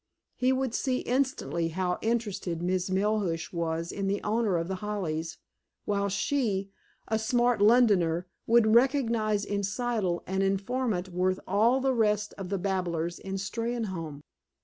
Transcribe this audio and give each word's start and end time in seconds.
He 0.35 0.51
would 0.51 0.73
see 0.73 1.01
instantly 1.01 1.67
how 1.67 1.99
interested 2.01 2.63
Miss 2.63 2.89
Melhuish 2.89 3.53
was 3.53 3.91
in 3.91 4.07
the 4.07 4.19
owner 4.23 4.57
of 4.57 4.67
The 4.67 4.77
Hollies, 4.77 5.37
while 5.85 6.09
she, 6.09 6.71
a 7.07 7.19
smart 7.19 7.61
Londoner, 7.61 8.25
would 8.47 8.73
recognize 8.73 9.45
in 9.45 9.61
Siddle 9.61 10.23
an 10.25 10.41
informant 10.41 11.09
worth 11.09 11.39
all 11.47 11.79
the 11.81 11.93
rest 11.93 12.33
of 12.39 12.49
the 12.49 12.57
babblers 12.57 13.19
in 13.19 13.35
Steynholme. 13.35 14.21